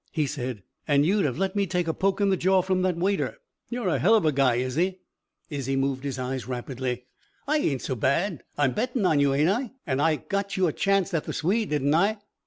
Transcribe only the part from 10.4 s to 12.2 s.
you a chancet at the Swede, didn't I?"